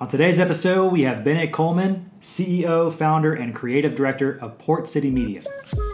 [0.00, 5.10] On today's episode, we have Bennett Coleman, CEO, founder, and creative director of Port City
[5.10, 5.40] Media.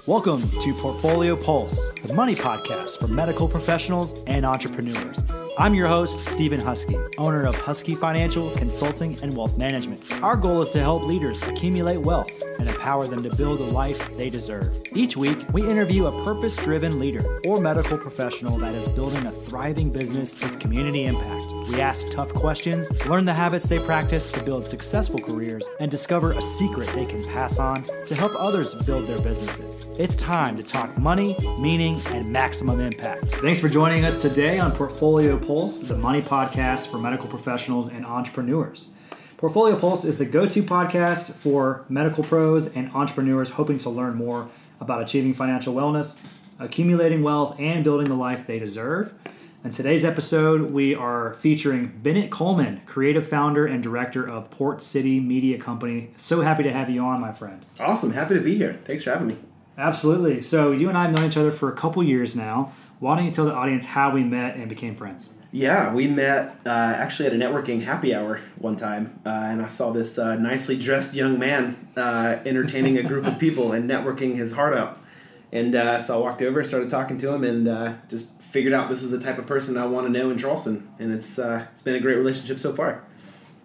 [0.07, 5.23] Welcome to Portfolio Pulse, the money podcast for medical professionals and entrepreneurs.
[5.59, 10.03] I'm your host, Stephen Huskey, owner of Huskey Financial Consulting and Wealth Management.
[10.23, 14.15] Our goal is to help leaders accumulate wealth and empower them to build a life
[14.17, 14.77] they deserve.
[14.93, 19.31] Each week, we interview a purpose driven leader or medical professional that is building a
[19.31, 21.43] thriving business with community impact.
[21.71, 26.16] We ask tough questions, learn the habits they practice to build successful careers, and discover
[26.17, 29.87] a secret they can pass on to help others build their businesses.
[29.99, 33.25] It's time to talk money, meaning, and maximum impact.
[33.27, 38.07] Thanks for joining us today on Portfolio Pulse, the money podcast for medical professionals and
[38.07, 38.91] entrepreneurs.
[39.37, 44.15] Portfolio Pulse is the go to podcast for medical pros and entrepreneurs hoping to learn
[44.15, 44.49] more
[44.81, 46.19] about achieving financial wellness,
[46.59, 49.13] accumulating wealth, and building the life they deserve.
[49.67, 55.19] In today's episode, we are featuring Bennett Coleman, creative founder and director of Port City
[55.19, 56.11] Media Company.
[56.17, 57.67] So happy to have you on, my friend.
[57.81, 58.13] Awesome.
[58.13, 58.79] Happy to be here.
[58.85, 59.37] Thanks for having me.
[59.77, 60.41] Absolutely.
[60.41, 62.75] So, you and I have known each other for a couple years now.
[63.01, 65.31] Why don't you tell the audience how we met and became friends?
[65.51, 69.67] Yeah, we met uh, actually at a networking happy hour one time, uh, and I
[69.67, 74.37] saw this uh, nicely dressed young man uh, entertaining a group of people and networking
[74.37, 75.01] his heart out.
[75.51, 78.89] And uh, so I walked over, started talking to him, and uh, just figured out
[78.89, 80.89] this is the type of person I want to know in Charleston.
[80.99, 83.05] And it's it's been a great relationship so far.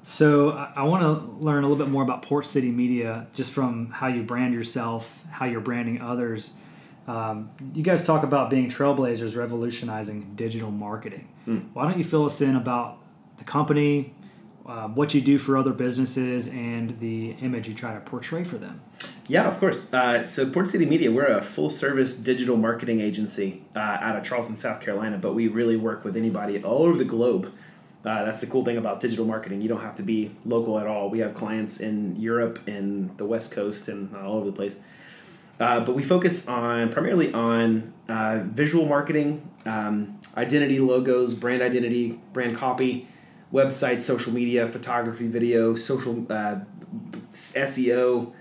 [0.03, 3.91] So I want to learn a little bit more about Port City Media, just from
[3.91, 6.53] how you brand yourself, how you're branding others
[7.07, 11.27] um, you guys talk about being trailblazers, revolutionizing digital marketing.
[11.47, 11.69] Mm.
[11.73, 12.99] Why don't you fill us in about
[13.37, 14.13] the company,
[14.71, 18.57] uh, what you do for other businesses, and the image you try to portray for
[18.57, 18.79] them?
[19.27, 19.91] Yeah, of course.
[19.93, 24.23] Uh, so, Port City Media, we're a full service digital marketing agency uh, out of
[24.23, 27.51] Charleston, South Carolina, but we really work with anybody all over the globe.
[28.05, 29.61] Uh, that's the cool thing about digital marketing.
[29.61, 31.09] You don't have to be local at all.
[31.09, 34.77] We have clients in Europe and the West Coast and all over the place.
[35.59, 42.19] Uh, but we focus on primarily on uh, visual marketing, um, identity, logos, brand identity,
[42.31, 43.09] brand copy,
[43.53, 46.59] websites, social media, photography, video, social uh,
[47.31, 48.31] SEO,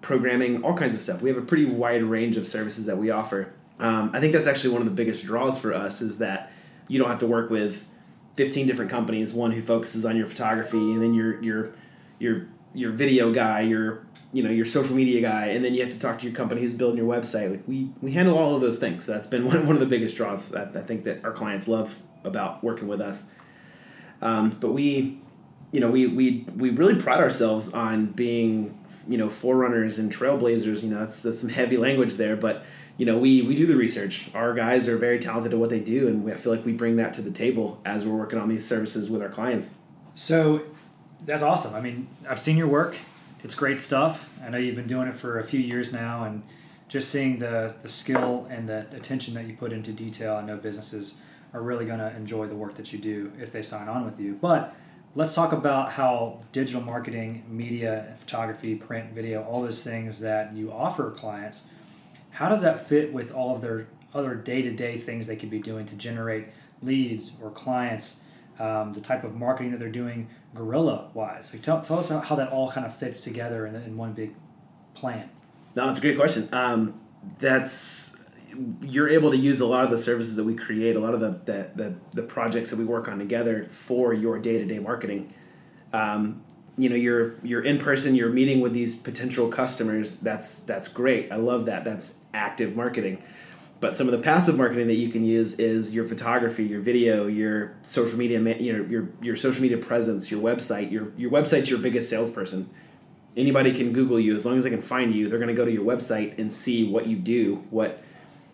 [0.00, 1.22] programming, all kinds of stuff.
[1.22, 3.52] We have a pretty wide range of services that we offer.
[3.78, 6.52] Um, I think that's actually one of the biggest draws for us is that
[6.88, 7.86] you don't have to work with
[8.36, 11.72] 15 different companies, one who focuses on your photography, and then your your
[12.18, 15.90] your your video guy, your you know your social media guy and then you have
[15.90, 18.60] to talk to your company who's building your website like we we handle all of
[18.60, 21.24] those things so that's been one, one of the biggest draws that i think that
[21.24, 23.26] our clients love about working with us
[24.22, 25.18] um, but we
[25.72, 30.82] you know we, we we really pride ourselves on being you know forerunners and trailblazers.
[30.82, 32.64] You know that's, that's some heavy language there but
[32.96, 34.30] you know we we do the research.
[34.34, 36.72] Our guys are very talented at what they do and we, i feel like we
[36.72, 39.74] bring that to the table as we're working on these services with our clients.
[40.14, 40.62] So
[41.24, 41.74] that's awesome.
[41.74, 42.96] I mean i've seen your work.
[43.42, 44.30] It's great stuff.
[44.44, 46.42] I know you've been doing it for a few years now, and
[46.88, 50.56] just seeing the the skill and the attention that you put into detail, I know
[50.56, 51.16] businesses
[51.52, 54.20] are really going to enjoy the work that you do if they sign on with
[54.20, 54.38] you.
[54.40, 54.74] But
[55.14, 60.72] let's talk about how digital marketing, media, photography, print, video, all those things that you
[60.72, 61.66] offer clients,
[62.30, 65.50] how does that fit with all of their other day to day things they could
[65.50, 66.46] be doing to generate
[66.82, 68.20] leads or clients?
[68.58, 71.52] Um, the type of marketing that they're doing guerrilla wise?
[71.52, 74.34] Like tell, tell us how that all kind of fits together in, in one big
[74.94, 75.30] plan.
[75.74, 76.48] No, that's a great question.
[76.52, 77.00] Um,
[77.38, 78.19] that's
[78.82, 81.20] you're able to use a lot of the services that we create, a lot of
[81.20, 84.78] the the, the, the projects that we work on together for your day to day
[84.78, 85.32] marketing.
[85.92, 86.42] Um,
[86.76, 90.20] you know, you're you're in person, you're meeting with these potential customers.
[90.20, 91.30] That's that's great.
[91.30, 91.84] I love that.
[91.84, 93.22] That's active marketing.
[93.80, 97.26] But some of the passive marketing that you can use is your photography, your video,
[97.26, 100.90] your social media, you know, your your social media presence, your website.
[100.90, 102.68] Your your website's your biggest salesperson.
[103.36, 105.28] Anybody can Google you as long as they can find you.
[105.28, 108.02] They're going to go to your website and see what you do, what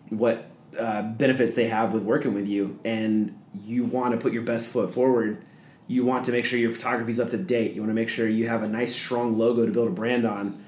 [0.09, 4.43] what uh, benefits they have with working with you, and you want to put your
[4.43, 5.43] best foot forward.
[5.87, 7.73] You want to make sure your photography's up to date.
[7.73, 10.25] You want to make sure you have a nice, strong logo to build a brand
[10.25, 10.63] on.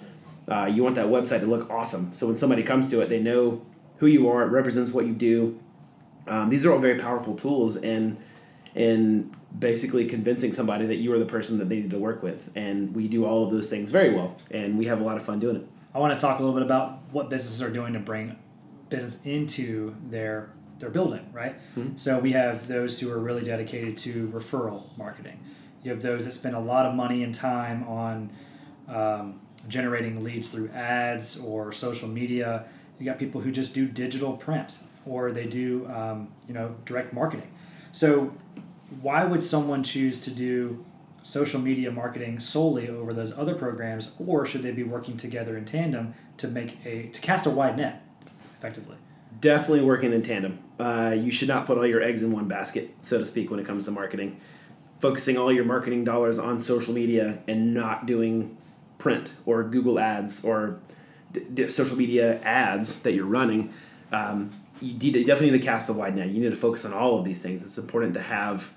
[0.47, 2.13] Uh, you want that website to look awesome.
[2.13, 3.61] So when somebody comes to it, they know
[3.97, 4.43] who you are.
[4.43, 5.59] It represents what you do.
[6.27, 8.17] Um, these are all very powerful tools and
[8.75, 12.49] in basically convincing somebody that you are the person that they need to work with.
[12.55, 15.23] And we do all of those things very well, and we have a lot of
[15.23, 15.67] fun doing it.
[15.93, 18.37] I want to talk a little bit about what businesses are doing to bring
[18.89, 21.59] business into their their building, right?
[21.75, 21.97] Mm-hmm.
[21.97, 25.39] So we have those who are really dedicated to referral marketing.
[25.83, 28.29] You have those that spend a lot of money and time on
[28.87, 32.65] um, generating leads through ads or social media
[32.99, 37.13] you got people who just do digital print or they do um, you know direct
[37.13, 37.49] marketing.
[37.91, 38.33] So
[39.01, 40.85] why would someone choose to do
[41.21, 45.65] social media marketing solely over those other programs, or should they be working together in
[45.65, 48.05] tandem to make a to cast a wide net,
[48.59, 48.97] effectively?
[49.39, 50.59] Definitely working in tandem.
[50.77, 53.59] Uh, you should not put all your eggs in one basket, so to speak, when
[53.59, 54.39] it comes to marketing.
[54.99, 58.57] Focusing all your marketing dollars on social media and not doing
[58.97, 60.79] print or Google ads or
[61.31, 63.73] d- d- social media ads that you're running.
[64.11, 64.51] Um,
[64.81, 66.29] you, d- you definitely need to cast a wide net.
[66.29, 67.63] You need to focus on all of these things.
[67.63, 68.71] It's important to have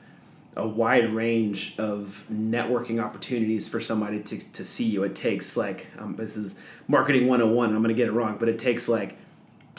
[0.54, 5.02] a wide range of networking opportunities for somebody to, to see you.
[5.02, 6.58] It takes like, um, this is
[6.88, 9.16] marketing 101, I'm going to get it wrong, but it takes like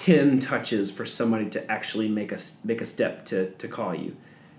[0.03, 4.13] 10 touches for somebody to actually make a, make a step to, to call you.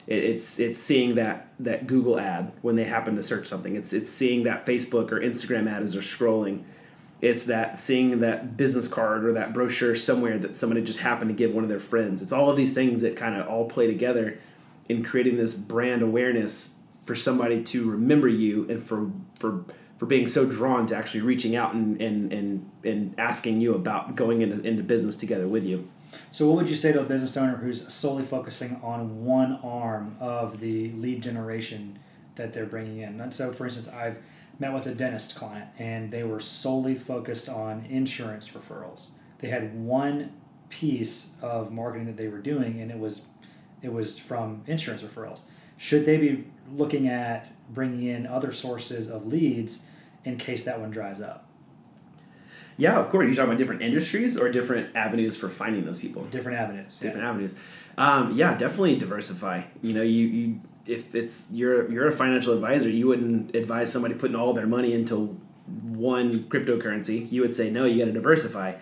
[0.07, 3.77] It, it's, it's seeing that, that Google ad when they happen to search something.
[3.77, 6.63] It's, it's seeing that Facebook or Instagram ad as they're scrolling.
[7.21, 11.35] It's that seeing that business card or that brochure somewhere that somebody just happened to
[11.35, 12.23] give one of their friends.
[12.23, 14.39] It's all of these things that kind of all play together
[14.89, 19.67] in creating this brand awareness for somebody to remember you and for for
[20.05, 24.15] for being so drawn to actually reaching out and and and, and asking you about
[24.15, 25.89] going into, into business together with you.
[26.31, 30.17] So, what would you say to a business owner who's solely focusing on one arm
[30.21, 31.99] of the lead generation
[32.35, 33.19] that they're bringing in?
[33.19, 34.19] And so, for instance, I've
[34.59, 39.13] met with a dentist client and they were solely focused on insurance referrals.
[39.39, 40.35] They had one
[40.69, 43.25] piece of marketing that they were doing, and it was
[43.81, 45.45] it was from insurance referrals.
[45.79, 49.87] Should they be looking at bringing in other sources of leads
[50.25, 51.47] in case that one dries up?
[52.77, 53.25] Yeah, of course.
[53.25, 56.25] You're talking about different industries or different avenues for finding those people.
[56.25, 56.99] Different avenues.
[56.99, 57.31] Different yeah.
[57.31, 57.55] avenues.
[57.97, 59.63] Um, yeah, definitely diversify.
[59.83, 64.15] You know, you, you if it's you're you're a financial advisor, you wouldn't advise somebody
[64.15, 67.31] putting all their money into one cryptocurrency.
[67.31, 68.75] You would say no, you got to diversify.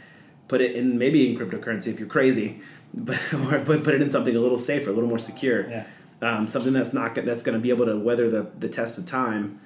[0.49, 2.61] Put it in maybe in cryptocurrency if you're crazy,
[2.95, 5.69] but or put put it in something a little safer, a little more secure.
[5.69, 5.87] Yeah.
[6.21, 9.07] Um, something that's not that's going to be able to weather the, the test of
[9.07, 9.61] time.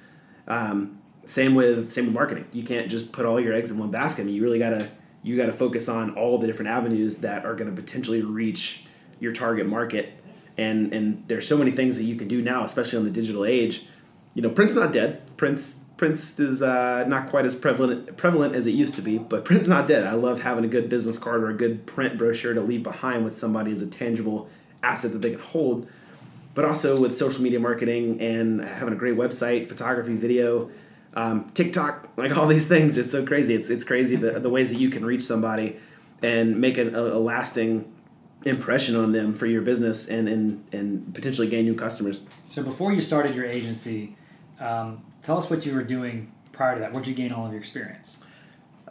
[0.47, 2.45] Um, same with same with marketing.
[2.51, 4.23] You can't just put all your eggs in one basket.
[4.23, 4.89] I mean, you really gotta
[5.23, 8.85] you gotta focus on all the different avenues that are going to potentially reach
[9.19, 10.13] your target market.
[10.57, 13.45] And and there's so many things that you can do now, especially on the digital
[13.45, 13.85] age.
[14.33, 15.21] You know, print's not dead.
[15.37, 19.43] Print's print's is uh, not quite as prevalent prevalent as it used to be, but
[19.43, 20.05] print's not dead.
[20.05, 23.25] I love having a good business card or a good print brochure to leave behind
[23.25, 24.49] with somebody as a tangible
[24.81, 25.87] asset that they can hold.
[26.53, 30.71] But also with social media marketing and having a great website, photography, video,
[31.17, 33.55] um, TikTok, like all these things, it's so crazy.
[33.55, 35.77] It's it's crazy the, the ways that you can reach somebody
[36.21, 37.91] and make a, a lasting
[38.45, 42.21] impression on them for your business and, and and potentially gain new customers.
[42.51, 44.15] So before you started your agency,
[44.59, 46.93] um, tell us what you were doing prior to that.
[46.93, 48.23] Where'd you gain all of your experience?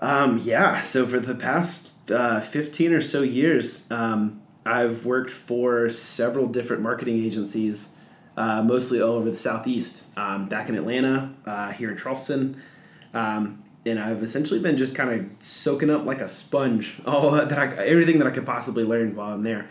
[0.03, 5.89] Um, yeah, so for the past uh, 15 or so years, um, I've worked for
[5.91, 7.95] several different marketing agencies,
[8.37, 12.61] uh, mostly all over the Southeast, um, back in Atlanta, uh, here in Charleston.
[13.15, 17.53] Um, and I've essentially been just kind of soaking up like a sponge all that
[17.53, 19.69] I, everything that I could possibly learn while I'm there.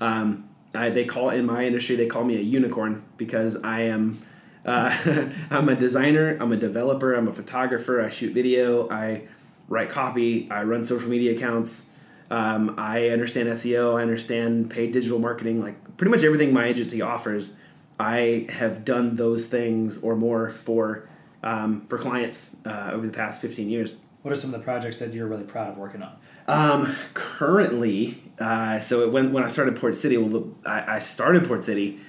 [0.00, 4.22] Um, I, they call in my industry they call me a unicorn because I am
[4.64, 4.96] uh,
[5.50, 8.00] I'm a designer, I'm a developer, I'm a photographer.
[8.00, 9.22] I shoot video, I
[9.68, 11.90] write copy, I run social media accounts.
[12.30, 17.02] Um, I understand SEO, I understand paid digital marketing, like pretty much everything my agency
[17.02, 17.56] offers.
[17.98, 21.08] I have done those things or more for
[21.42, 23.96] um, for clients uh, over the past 15 years.
[24.22, 26.16] What are some of the projects that you're really proud of working on?
[26.48, 31.46] Um, currently, uh, so it, when, when I started Port City, well, I, I started
[31.46, 32.00] Port City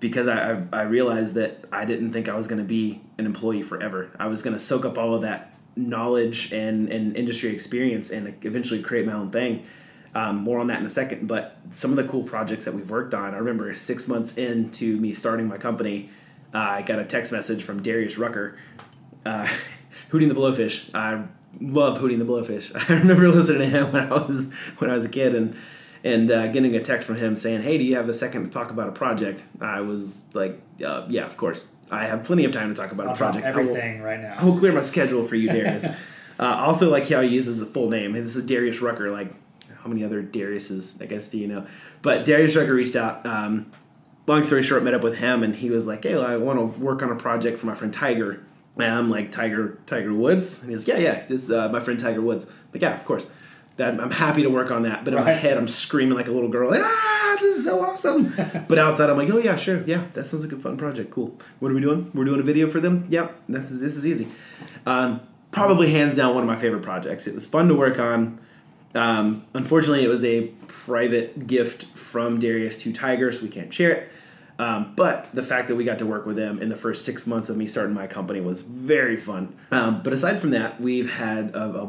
[0.00, 3.24] because I, I, I realized that I didn't think I was going to be an
[3.24, 4.10] employee forever.
[4.18, 8.34] I was going to soak up all of that knowledge and, and industry experience and
[8.42, 9.64] eventually create my own thing.
[10.14, 11.26] Um, more on that in a second.
[11.26, 14.96] But some of the cool projects that we've worked on, I remember six months into
[14.96, 16.10] me starting my company,
[16.54, 18.56] uh, I got a text message from Darius Rucker,
[19.26, 19.48] uh,
[20.10, 20.94] Hootie & the Blowfish.
[20.94, 21.24] I
[21.60, 22.70] love Hootie & the Blowfish.
[22.90, 25.56] I remember listening to him when I was when I was a kid and
[26.04, 28.50] and uh, getting a text from him saying, "Hey, do you have a second to
[28.50, 31.72] talk about a project?" I was like, uh, "Yeah, of course.
[31.90, 33.46] I have plenty of time to talk about I'll a project.
[33.46, 34.36] everything will, right now.
[34.38, 35.92] I will clear my schedule for you, Darius." uh,
[36.38, 38.12] also, like how he uses a full name.
[38.12, 39.10] This is Darius Rucker.
[39.10, 39.32] Like,
[39.84, 41.00] how many other Dariuses?
[41.02, 41.66] I guess do you know?
[42.00, 43.24] But Darius Rucker reached out.
[43.26, 43.70] Um,
[44.26, 46.64] long story short, met up with him, and he was like, "Hey, I want to
[46.80, 48.42] work on a project for my friend Tiger."
[48.76, 52.00] And I'm like, "Tiger, Tiger Woods?" And he's, "Yeah, yeah, this is uh, my friend
[52.00, 53.26] Tiger Woods." Like, yeah, of course.
[53.76, 56.30] That I'm happy to work on that, but in my head, I'm screaming like a
[56.30, 58.32] little girl, like, "Ah, this is so awesome!"
[58.68, 61.10] but outside, I'm like, "Oh yeah, sure, yeah, that sounds like a fun project.
[61.10, 61.36] Cool.
[61.58, 62.10] What are we doing?
[62.14, 63.04] We're doing a video for them.
[63.10, 64.28] Yep, this is this is easy.
[64.86, 67.26] Um, probably hands down one of my favorite projects.
[67.26, 68.38] It was fun to work on.
[68.94, 73.90] Um, unfortunately, it was a private gift from Darius to Tiger, so we can't share
[73.90, 74.08] it.
[74.58, 77.26] Um, but the fact that we got to work with them in the first six
[77.26, 79.56] months of me starting my company was very fun.
[79.72, 81.88] Um, but aside from that, we've had a,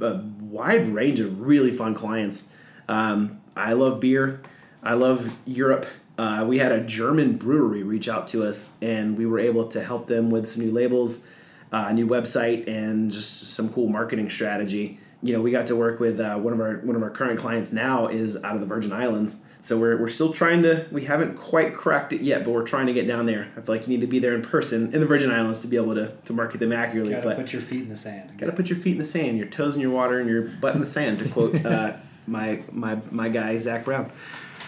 [0.00, 2.44] a, a wide range of really fun clients.
[2.88, 4.40] Um, I love beer.
[4.82, 5.86] I love Europe.
[6.16, 9.82] Uh, we had a German brewery reach out to us, and we were able to
[9.82, 11.26] help them with some new labels,
[11.72, 15.00] uh, a new website, and just some cool marketing strategy.
[15.22, 17.38] You know, we got to work with uh, one of our one of our current
[17.38, 20.86] clients now is out of the Virgin Islands, so we're, we're still trying to.
[20.92, 23.48] We haven't quite cracked it yet, but we're trying to get down there.
[23.56, 25.66] I feel like you need to be there in person in the Virgin Islands to
[25.66, 27.12] be able to, to market them accurately.
[27.12, 28.38] Gotta but put your feet in the sand.
[28.38, 30.42] Got to put your feet in the sand, your toes in your water, and your
[30.42, 31.18] butt in the sand.
[31.18, 31.96] To quote uh,
[32.26, 34.12] my my my guy Zac Brown.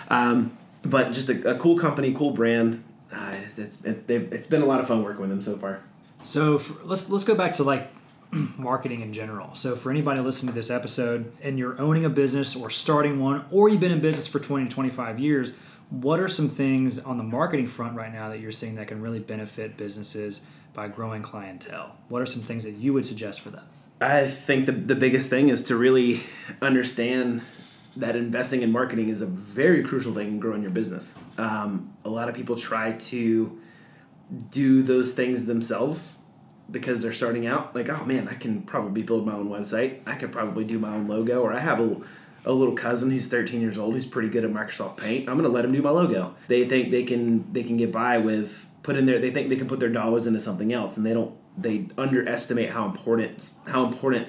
[0.08, 2.82] Um, but just a, a, cool company, cool brand.
[3.12, 5.80] Uh, it's it, it's been a lot of fun working with them so far.
[6.24, 7.90] So for, let's let's go back to like
[8.56, 9.54] marketing in general.
[9.54, 13.44] So for anybody listening to this episode and you're owning a business or starting one,
[13.50, 15.54] or you've been in business for 20 to 25 years,
[15.90, 19.00] what are some things on the marketing front right now that you're seeing that can
[19.00, 20.42] really benefit businesses
[20.74, 21.96] by growing clientele?
[22.08, 23.64] What are some things that you would suggest for them?
[24.00, 26.20] I think the, the biggest thing is to really
[26.62, 27.42] understand
[27.96, 31.14] that investing in marketing is a very crucial thing in growing your business.
[31.36, 33.60] Um, a lot of people try to
[34.50, 36.22] do those things themselves
[36.70, 37.74] because they're starting out.
[37.74, 40.00] Like, oh man, I can probably build my own website.
[40.06, 42.00] I could probably do my own logo, or I have a
[42.44, 45.28] a little cousin who's 13 years old who's pretty good at Microsoft Paint.
[45.28, 46.34] I'm gonna let him do my logo.
[46.46, 49.18] They think they can they can get by with put in there.
[49.18, 51.34] They think they can put their dollars into something else, and they don't.
[51.56, 54.28] They underestimate how important how important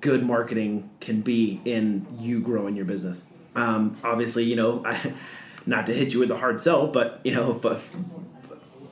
[0.00, 3.24] good marketing can be in you growing your business.
[3.54, 5.12] Um, obviously, you know, I,
[5.66, 7.80] not to hit you with the hard sell, but you know, but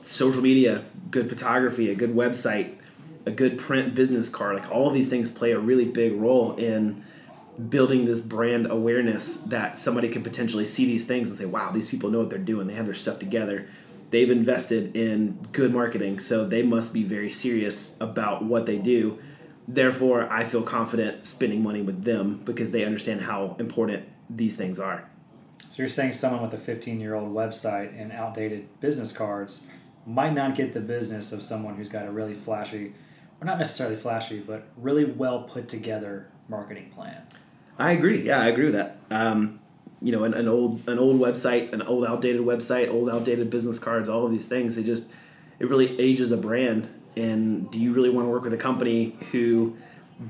[0.01, 2.75] social media, good photography, a good website,
[3.25, 6.55] a good print business card, like all of these things play a really big role
[6.55, 7.03] in
[7.69, 11.89] building this brand awareness that somebody can potentially see these things and say, wow, these
[11.89, 12.67] people know what they're doing.
[12.67, 13.67] They have their stuff together.
[14.11, 19.19] They've invested in good marketing, so they must be very serious about what they do
[19.71, 24.79] Therefore, I feel confident spending money with them because they understand how important these things
[24.79, 25.07] are.
[25.69, 29.67] So you're saying someone with a 15 year old website and outdated business cards
[30.07, 32.93] might not get the business of someone who's got a really flashy,
[33.41, 37.21] or not necessarily flashy, but really well put together marketing plan.
[37.77, 38.25] I agree.
[38.25, 38.97] Yeah, I agree with that.
[39.09, 39.59] Um,
[40.01, 43.79] you know, an, an old an old website, an old outdated website, old outdated business
[43.79, 44.77] cards, all of these things.
[44.77, 45.11] It just
[45.59, 49.15] it really ages a brand and do you really want to work with a company
[49.31, 49.75] who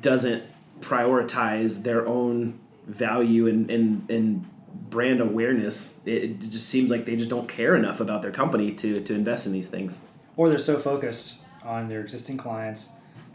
[0.01, 0.43] doesn't
[0.81, 4.45] prioritize their own value and, and, and
[4.89, 8.73] brand awareness it, it just seems like they just don't care enough about their company
[8.73, 12.89] to, to invest in these things or they're so focused on their existing clients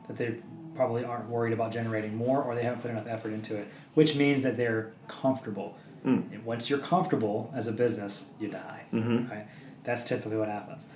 [0.08, 0.36] that they
[0.74, 4.16] probably aren't worried about generating more or they haven't put enough effort into it which
[4.16, 6.42] means that they're comfortable mm.
[6.42, 9.28] once you're comfortable as a business you die mm-hmm.
[9.30, 9.46] right
[9.84, 10.86] that's typically what happens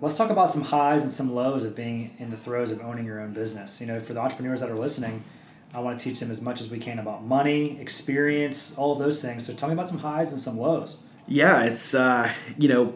[0.00, 3.04] let's talk about some highs and some lows of being in the throes of owning
[3.04, 3.80] your own business.
[3.80, 5.24] You know, for the entrepreneurs that are listening,
[5.72, 8.98] I want to teach them as much as we can about money, experience, all of
[8.98, 9.46] those things.
[9.46, 10.98] So tell me about some highs and some lows.
[11.28, 12.94] Yeah, it's uh, you know,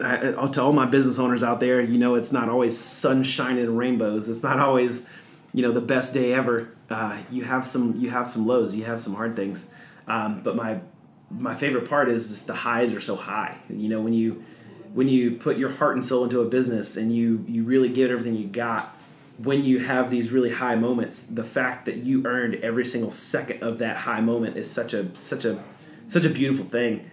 [0.00, 3.78] I, tell all my business owners out there, you know, it's not always sunshine and
[3.78, 4.28] rainbows.
[4.28, 5.06] It's not always,
[5.52, 6.70] you know, the best day ever.
[6.90, 8.74] Uh, you have some you have some lows.
[8.74, 9.68] You have some hard things.
[10.06, 10.80] Um, but my
[11.30, 13.56] my favorite part is just the highs are so high.
[13.70, 14.44] You know, when you
[14.94, 18.10] when you put your heart and soul into a business and you you really give
[18.10, 18.96] everything you got
[19.36, 23.60] when you have these really high moments the fact that you earned every single second
[23.60, 25.62] of that high moment is such a such a
[26.06, 27.10] such a beautiful thing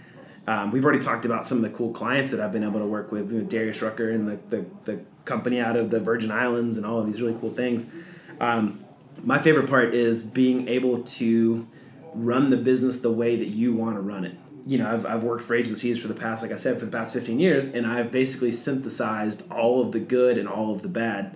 [0.48, 2.86] um, we've already talked about some of the cool clients that I've been able to
[2.86, 6.78] work with, with Darius Rucker and the, the, the, company out of the Virgin Islands
[6.78, 7.86] and all of these really cool things.
[8.40, 8.84] Um,
[9.22, 11.68] my favorite part is being able to
[12.16, 15.24] run the business the way that you want to run it you know, I've, I've
[15.24, 17.88] worked for agencies for the past, like I said, for the past 15 years, and
[17.88, 21.36] I've basically synthesized all of the good and all of the bad.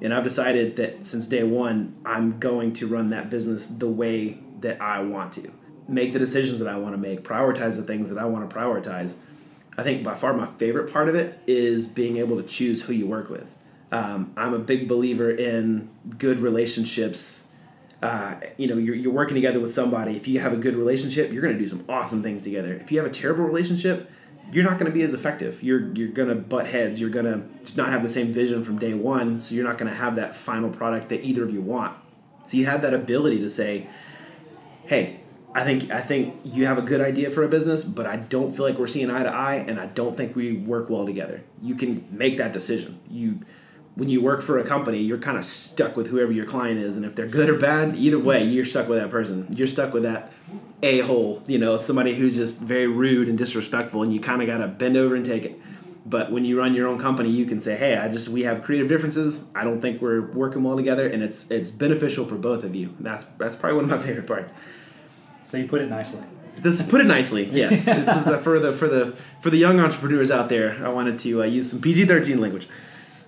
[0.00, 4.38] And I've decided that since day one, I'm going to run that business the way
[4.60, 5.52] that I want to.
[5.86, 8.56] Make the decisions that I want to make, prioritize the things that I want to
[8.56, 9.14] prioritize.
[9.76, 12.92] I think by far my favorite part of it is being able to choose who
[12.92, 13.46] you work with.
[13.92, 15.88] Um, I'm a big believer in
[16.18, 17.46] good relationships.
[18.02, 20.16] Uh, you know you're, you're working together with somebody.
[20.16, 22.74] If you have a good relationship you're going to do some awesome things together.
[22.74, 24.10] If you have a terrible relationship
[24.52, 25.62] you're not going to be as effective.
[25.62, 27.00] You're you're going to butt heads.
[27.00, 29.78] You're going to just not have the same vision from day one so you're not
[29.78, 31.96] going to have that final product that either of you want.
[32.46, 33.86] So you have that ability to say
[34.86, 35.20] hey
[35.54, 38.54] I think I think you have a good idea for a business, but I don't
[38.54, 41.42] feel like we're seeing eye to eye, and I don't think we work well together.
[41.62, 42.98] You can make that decision.
[43.08, 43.40] You
[43.94, 46.96] when you work for a company, you're kind of stuck with whoever your client is,
[46.96, 49.46] and if they're good or bad, either way, you're stuck with that person.
[49.50, 50.32] You're stuck with that
[50.82, 54.48] a hole, you know, somebody who's just very rude and disrespectful, and you kind of
[54.48, 55.60] got to bend over and take it.
[56.04, 58.62] But when you run your own company, you can say, "Hey, I just we have
[58.62, 59.44] creative differences.
[59.54, 62.94] I don't think we're working well together, and it's it's beneficial for both of you."
[63.00, 64.52] That's that's probably one of my favorite parts.
[65.44, 66.22] So you put it nicely.
[66.56, 67.44] This put it nicely.
[67.52, 70.78] Yes, this is uh, for the for the for the young entrepreneurs out there.
[70.84, 72.68] I wanted to uh, use some PG thirteen language.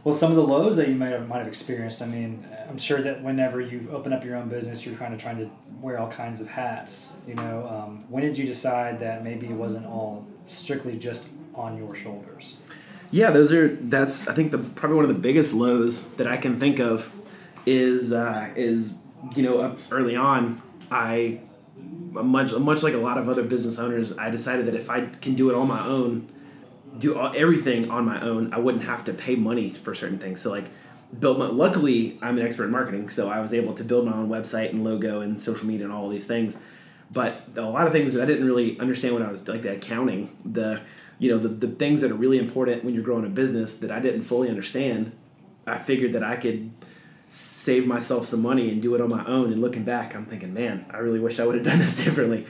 [0.05, 2.01] Well, some of the lows that you might have might have experienced.
[2.01, 5.21] I mean, I'm sure that whenever you open up your own business, you're kind of
[5.21, 7.09] trying to wear all kinds of hats.
[7.27, 11.77] You know, um, when did you decide that maybe it wasn't all strictly just on
[11.77, 12.57] your shoulders?
[13.11, 16.37] Yeah, those are that's I think the probably one of the biggest lows that I
[16.37, 17.13] can think of
[17.67, 18.97] is uh, is
[19.35, 21.41] you know up early on I
[22.25, 25.35] much much like a lot of other business owners I decided that if I can
[25.35, 26.29] do it on my own
[26.99, 30.41] do all, everything on my own, I wouldn't have to pay money for certain things.
[30.41, 30.65] So like
[31.19, 34.13] build my luckily I'm an expert in marketing, so I was able to build my
[34.13, 36.59] own website and logo and social media and all these things.
[37.11, 39.75] But a lot of things that I didn't really understand when I was like the
[39.75, 40.81] accounting, the
[41.19, 43.91] you know, the, the things that are really important when you're growing a business that
[43.91, 45.13] I didn't fully understand,
[45.67, 46.71] I figured that I could
[47.29, 49.53] save myself some money and do it on my own.
[49.53, 52.47] And looking back, I'm thinking, man, I really wish I would have done this differently.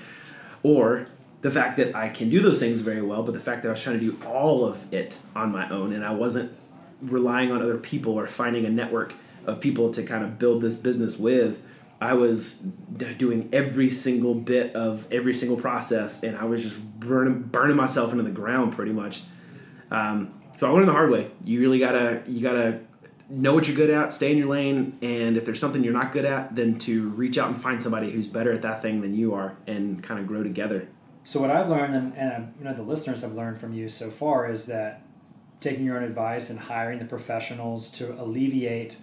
[0.62, 1.06] Or
[1.42, 3.73] the fact that I can do those things very well, but the fact that I
[3.73, 6.52] was trying to do all of it on my own and I wasn't
[7.00, 9.14] relying on other people or finding a network
[9.47, 11.62] of people to kind of build this business with.
[12.00, 12.56] I was
[13.16, 18.12] doing every single bit of every single process, and I was just burning burning myself
[18.12, 19.23] into the ground pretty much.
[19.90, 21.30] Um, so I learned the hard way.
[21.45, 22.80] You really gotta you gotta
[23.28, 26.12] know what you're good at, stay in your lane, and if there's something you're not
[26.12, 29.14] good at, then to reach out and find somebody who's better at that thing than
[29.14, 30.88] you are, and kind of grow together.
[31.25, 34.11] So what I've learned, and, and you know the listeners have learned from you so
[34.11, 35.02] far, is that
[35.61, 38.99] taking your own advice and hiring the professionals to alleviate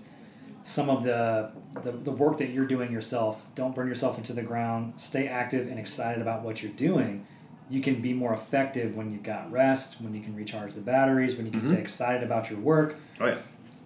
[0.63, 1.51] some of the,
[1.83, 3.45] the, the work that you're doing yourself.
[3.55, 4.93] Don't burn yourself into the ground.
[4.95, 7.27] Stay active and excited about what you're doing.
[7.69, 11.35] You can be more effective when you've got rest, when you can recharge the batteries,
[11.35, 11.73] when you can mm-hmm.
[11.73, 12.95] stay excited about your work.
[13.19, 13.39] Oh yeah.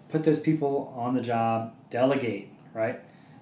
[0.10, 1.74] Put those people on the job.
[1.90, 3.00] Delegate, right?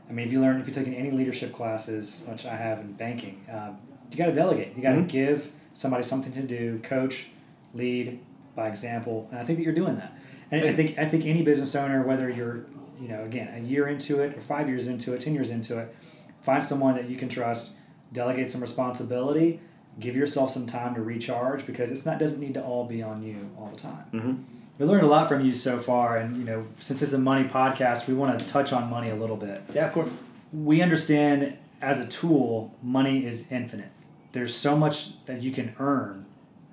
[0.09, 2.93] I mean, if you learn, if you're taking any leadership classes, which I have in
[2.93, 3.77] banking, um,
[4.11, 4.75] you got to delegate.
[4.75, 5.07] You got to mm-hmm.
[5.07, 7.27] give somebody something to do, coach,
[7.73, 8.19] lead
[8.55, 10.17] by example, and I think that you're doing that.
[10.51, 12.65] And I think I think any business owner, whether you're
[12.99, 15.77] you know again a year into it or five years into it, ten years into
[15.79, 15.93] it,
[16.41, 17.73] find someone that you can trust,
[18.13, 19.59] delegate some responsibility,
[19.99, 23.23] give yourself some time to recharge because it's not doesn't need to all be on
[23.23, 24.05] you all the time.
[24.13, 24.54] Mm-hmm.
[24.77, 27.47] We learned a lot from you so far, and you know since it's a money
[27.47, 29.63] podcast, we want to touch on money a little bit.
[29.73, 30.11] Yeah, of course.
[30.51, 33.91] We understand as a tool, money is infinite
[34.35, 36.25] there's so much that you can earn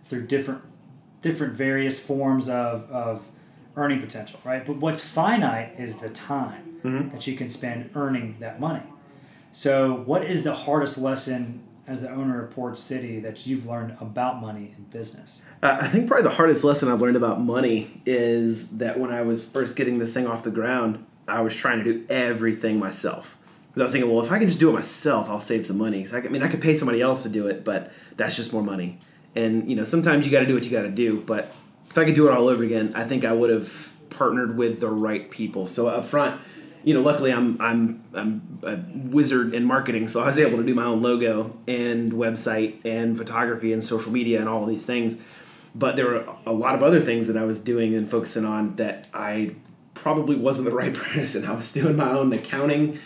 [0.02, 0.62] through different
[1.22, 3.24] different various forms of, of
[3.76, 4.66] earning potential, right?
[4.66, 7.10] But what's finite is the time mm-hmm.
[7.10, 8.82] that you can spend earning that money.
[9.52, 13.96] So, what is the hardest lesson as the owner of Port City that you've learned
[14.00, 15.42] about money and business?
[15.62, 19.22] Uh, I think probably the hardest lesson I've learned about money is that when I
[19.22, 23.36] was first getting this thing off the ground, I was trying to do everything myself.
[23.68, 25.78] Because I was thinking, well, if I can just do it myself, I'll save some
[25.78, 26.04] money.
[26.04, 28.52] So I, I mean, I could pay somebody else to do it, but that's just
[28.52, 28.98] more money.
[29.34, 31.22] And you know, sometimes you got to do what you got to do.
[31.22, 31.52] But
[31.90, 34.80] if I could do it all over again, I think I would have partnered with
[34.80, 35.66] the right people.
[35.66, 36.40] So up front,
[36.84, 40.64] you know, luckily I'm I'm I'm a wizard in marketing, so I was able to
[40.64, 45.16] do my own logo and website and photography and social media and all these things.
[45.74, 48.76] But there were a lot of other things that I was doing and focusing on
[48.76, 49.54] that I
[49.94, 51.46] probably wasn't the right person.
[51.46, 52.98] I was doing my own accounting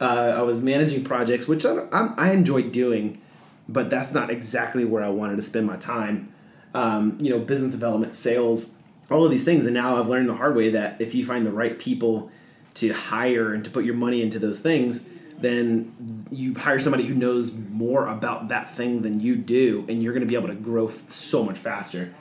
[0.00, 3.20] uh, I was managing projects, which I, I, I enjoyed doing,
[3.68, 6.32] but that's not exactly where I wanted to spend my time.
[6.72, 8.72] Um, you know, business development, sales,
[9.10, 9.66] all of these things.
[9.66, 12.30] And now I've learned the hard way that if you find the right people
[12.74, 15.06] to hire and to put your money into those things,
[15.38, 20.12] then you hire somebody who knows more about that thing than you do, and you're
[20.12, 22.14] going to be able to grow f- so much faster.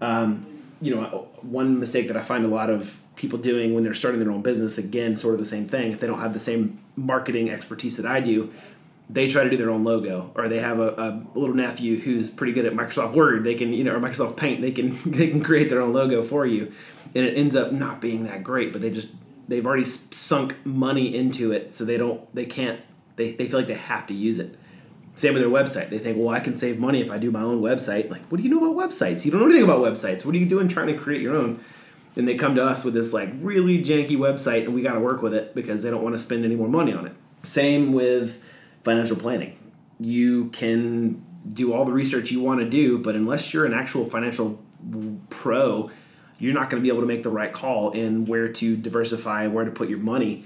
[0.00, 0.46] Um,
[0.80, 4.20] you know, one mistake that I find a lot of people doing when they're starting
[4.20, 5.92] their own business, again, sort of the same thing.
[5.92, 8.52] If they don't have the same marketing expertise that I do,
[9.08, 12.28] they try to do their own logo, or they have a, a, little nephew who's
[12.28, 13.44] pretty good at Microsoft Word.
[13.44, 14.60] They can, you know, or Microsoft Paint.
[14.60, 16.72] They can they can create their own logo for you,
[17.14, 18.72] and it ends up not being that great.
[18.72, 19.12] But they just
[19.48, 22.80] they've already sunk money into it, so they don't they can't
[23.16, 24.56] they, they feel like they have to use it.
[25.14, 25.88] Same with their website.
[25.88, 28.10] They think, well, I can save money if I do my own website.
[28.10, 29.24] Like, what do you know about websites?
[29.24, 30.26] You don't know anything about websites.
[30.26, 31.64] What are you doing trying to create your own?
[32.16, 35.00] and they come to us with this like really janky website and we got to
[35.00, 37.92] work with it because they don't want to spend any more money on it same
[37.92, 38.42] with
[38.82, 39.56] financial planning
[40.00, 44.08] you can do all the research you want to do but unless you're an actual
[44.08, 44.58] financial
[45.30, 45.90] pro
[46.38, 49.44] you're not going to be able to make the right call in where to diversify
[49.44, 50.44] and where to put your money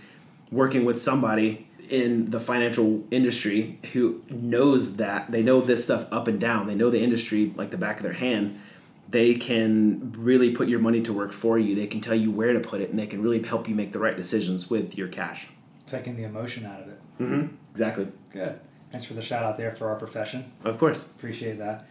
[0.50, 6.28] working with somebody in the financial industry who knows that they know this stuff up
[6.28, 8.60] and down they know the industry like the back of their hand
[9.10, 11.74] they can really put your money to work for you.
[11.74, 13.92] They can tell you where to put it, and they can really help you make
[13.92, 15.48] the right decisions with your cash.
[15.86, 17.00] Taking the emotion out of it.
[17.18, 17.54] Mm-hmm.
[17.72, 18.08] Exactly.
[18.30, 18.60] Good.
[18.92, 20.52] Thanks for the shout out there for our profession.
[20.64, 21.04] Of course.
[21.04, 21.86] Appreciate that.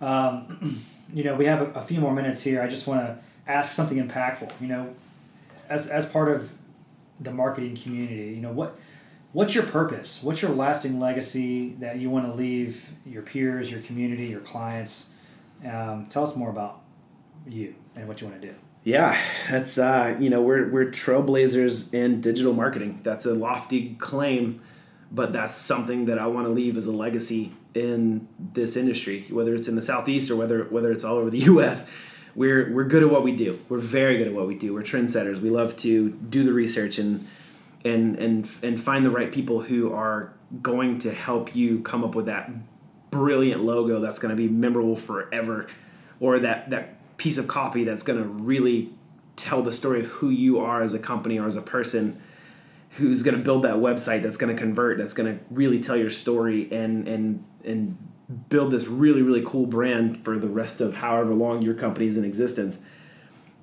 [0.00, 0.82] Um,
[1.14, 2.62] you know, we have a, a, few more minutes here.
[2.62, 3.18] I just want to
[3.52, 4.52] ask something impactful.
[4.60, 4.94] You know,
[5.68, 6.52] as, as part of
[7.20, 8.78] the marketing community, you know, what
[9.32, 10.20] what's your purpose?
[10.22, 15.10] What's your lasting legacy that you want to leave your peers, your community, your clients?
[15.64, 16.80] Um, tell us more about
[17.46, 18.54] you and what you want to do.
[18.82, 19.18] Yeah,
[19.50, 23.00] that's uh, you know we're we're trailblazers in digital marketing.
[23.02, 24.62] That's a lofty claim,
[25.12, 29.54] but that's something that I want to leave as a legacy in this industry, whether
[29.54, 31.86] it's in the southeast or whether whether it's all over the U.S.
[32.34, 33.60] We're we're good at what we do.
[33.68, 34.74] We're very good at what we do.
[34.74, 35.40] We're trendsetters.
[35.40, 37.26] We love to do the research and
[37.84, 42.14] and and and find the right people who are going to help you come up
[42.14, 42.50] with that
[43.10, 45.66] brilliant logo that's going to be memorable forever,
[46.20, 48.92] or that that piece of copy that's going to really
[49.36, 52.20] tell the story of who you are as a company or as a person
[52.96, 55.96] who's going to build that website that's going to convert that's going to really tell
[55.96, 57.96] your story and and and
[58.48, 62.16] build this really really cool brand for the rest of however long your company is
[62.16, 62.78] in existence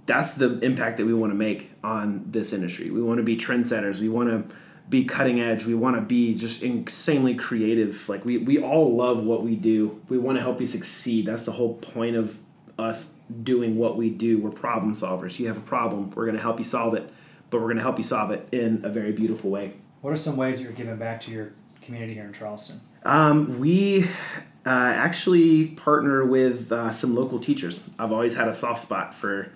[0.06, 2.90] that's the impact that we want to make on this industry.
[2.90, 4.00] We want to be trendsetters.
[4.00, 4.56] We want to
[4.88, 5.66] be cutting edge.
[5.66, 8.08] We want to be just insanely creative.
[8.08, 10.02] Like we, we all love what we do.
[10.08, 11.26] We want to help you succeed.
[11.26, 12.40] That's the whole point of
[12.80, 14.40] us doing what we do.
[14.40, 15.40] We're problem solvers.
[15.40, 16.10] You have a problem.
[16.12, 17.12] We're going to help you solve it
[17.50, 19.74] but we're going to help you solve it in a very beautiful way.
[20.02, 22.82] What are some ways that you're giving back to your community here in charleston?
[23.04, 24.08] Um, we
[24.68, 27.90] uh, actually partner with uh, some local teachers.
[27.98, 29.50] I've always had a soft spot for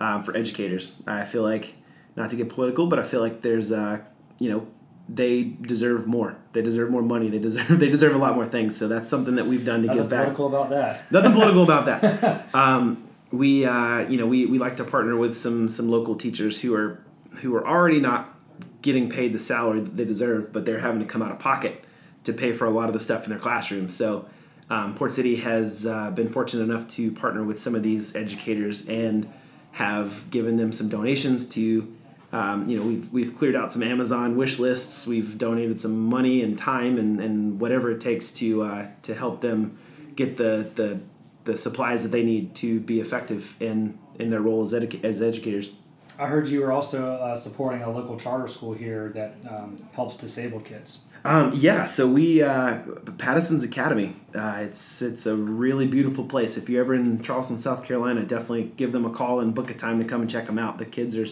[0.00, 0.96] um, for educators.
[1.06, 1.74] I feel like
[2.16, 4.00] not to get political, but I feel like there's uh,
[4.40, 4.66] you know
[5.08, 6.36] they deserve more.
[6.52, 7.28] They deserve more money.
[7.28, 8.76] They deserve they deserve a lot more things.
[8.76, 10.18] So that's something that we've done to Nothing give back.
[10.28, 11.12] Nothing political about that.
[11.12, 12.54] Nothing political about that.
[12.54, 16.60] Um, we uh, you know we, we like to partner with some some local teachers
[16.60, 17.04] who are
[17.36, 18.34] who are already not
[18.82, 21.84] getting paid the salary that they deserve, but they're having to come out of pocket
[22.24, 23.94] to pay for a lot of the stuff in their classrooms.
[23.94, 24.26] So
[24.68, 28.88] um, Port City has uh, been fortunate enough to partner with some of these educators
[28.88, 29.32] and
[29.72, 31.92] have given them some donations to.
[32.32, 35.06] Um, you know, we've, we've cleared out some Amazon wish lists.
[35.06, 39.40] We've donated some money and time and, and whatever it takes to uh, to help
[39.40, 39.78] them
[40.16, 41.00] get the, the
[41.44, 45.22] the supplies that they need to be effective in in their role as, edu- as
[45.22, 45.70] educators.
[46.18, 50.16] I heard you were also uh, supporting a local charter school here that um, helps
[50.16, 51.00] disabled kids.
[51.26, 52.78] Um, yeah, so we uh,
[53.18, 54.14] Pattison's Academy.
[54.32, 56.56] Uh, it's it's a really beautiful place.
[56.56, 59.74] If you're ever in Charleston, South Carolina, definitely give them a call and book a
[59.74, 60.78] time to come and check them out.
[60.78, 61.26] The kids are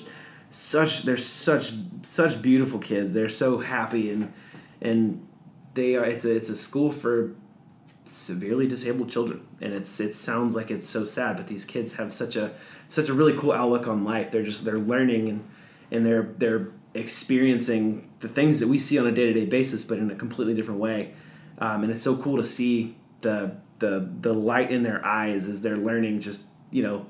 [0.51, 3.13] such they're such such beautiful kids.
[3.13, 4.33] They're so happy and
[4.83, 5.25] and
[5.75, 6.05] they are.
[6.05, 7.37] It's a it's a school for
[8.05, 12.13] severely disabled children, and it's it sounds like it's so sad, but these kids have
[12.13, 12.51] such a
[12.89, 14.33] such a really cool outlook on life.
[14.33, 15.45] They're just they're learning and
[15.93, 19.85] and they're they're experiencing the things that we see on a day to day basis,
[19.85, 21.13] but in a completely different way.
[21.59, 25.61] Um, and it's so cool to see the the the light in their eyes as
[25.61, 27.05] they're learning just you know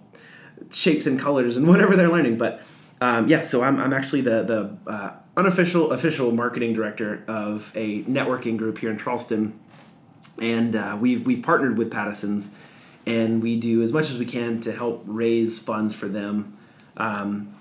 [0.72, 2.36] shapes and colors and whatever they're learning.
[2.36, 2.62] But
[3.00, 8.02] um, yeah, so I'm, I'm actually the the uh, unofficial official marketing director of a
[8.02, 9.58] networking group here in Charleston,
[10.40, 12.50] and uh, we've we've partnered with Pattison's,
[13.06, 16.58] and we do as much as we can to help raise funds for them.
[16.96, 17.54] Um,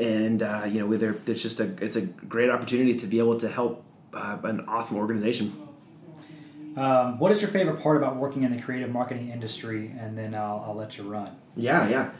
[0.00, 3.38] and uh, you know, there, it's just a it's a great opportunity to be able
[3.38, 3.84] to help
[4.14, 5.68] uh, an awesome organization.
[6.76, 9.92] Um, what is your favorite part about working in the creative marketing industry?
[9.98, 11.36] And then I'll, I'll let you run.
[11.56, 12.10] Yeah, yeah.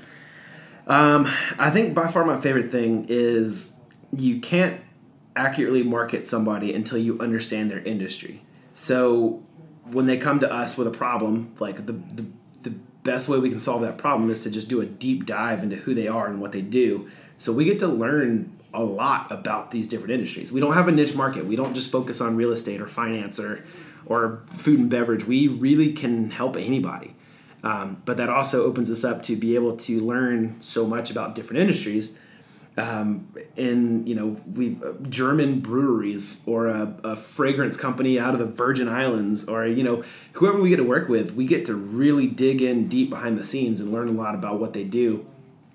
[0.87, 3.75] Um, I think by far my favorite thing is
[4.15, 4.81] you can't
[5.37, 8.43] accurately market somebody until you understand their industry.
[8.75, 9.43] So
[9.85, 12.27] when they come to us with a problem, like the, the,
[12.63, 12.71] the
[13.05, 15.77] best way we can solve that problem is to just do a deep dive into
[15.77, 17.09] who they are and what they do
[17.41, 20.53] so we get to learn a lot about these different industries.
[20.53, 21.47] We don't have a niche market.
[21.47, 23.65] We don't just focus on real estate or finance or
[24.05, 25.25] or food and beverage.
[25.25, 27.15] We really can help anybody.
[27.63, 31.35] Um, but that also opens us up to be able to learn so much about
[31.35, 32.19] different industries.
[32.77, 38.39] Um, in you know we uh, German breweries or a, a, fragrance company out of
[38.39, 41.75] the Virgin Islands or you know whoever we get to work with, we get to
[41.75, 45.27] really dig in deep behind the scenes and learn a lot about what they do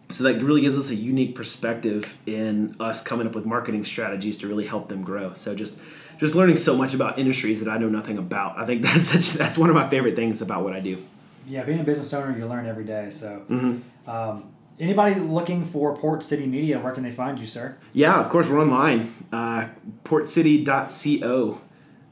[0.10, 4.38] so that really gives us a unique perspective in us coming up with marketing strategies
[4.38, 5.34] to really help them grow.
[5.34, 5.80] So just
[6.20, 8.58] just learning so much about industries that i know nothing about.
[8.58, 11.04] I think that's such that's one of my favorite things about what i do.
[11.48, 13.44] Yeah being a business owner you learn every day so.
[13.50, 14.10] Mm-hmm.
[14.10, 17.78] um, anybody looking for port city media where can they find you sir?
[17.94, 19.68] Yeah of course we're online uh,
[20.04, 21.62] portcity.co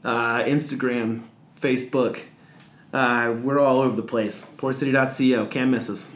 [0.04, 1.22] uh, instagram
[1.60, 2.20] facebook
[2.92, 4.46] uh, we're all over the place.
[4.56, 6.14] portcity.co can't miss us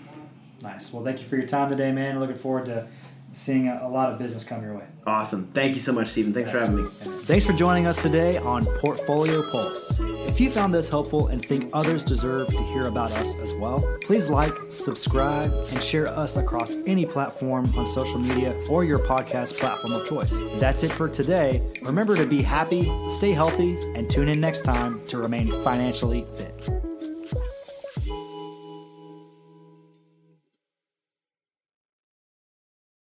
[0.63, 0.93] Nice.
[0.93, 2.19] Well, thank you for your time today, man.
[2.19, 2.89] Looking forward to
[3.31, 4.85] seeing a, a lot of business come your way.
[5.07, 5.47] Awesome.
[5.49, 6.33] Thank you so much, Stephen.
[6.33, 6.89] Thanks for having me.
[6.91, 9.99] Thanks for joining us today on Portfolio Pulse.
[10.29, 13.83] If you found this helpful and think others deserve to hear about us as well,
[14.03, 19.59] please like, subscribe, and share us across any platform on social media or your podcast
[19.59, 20.33] platform of choice.
[20.59, 21.63] That's it for today.
[21.83, 26.88] Remember to be happy, stay healthy, and tune in next time to remain financially fit.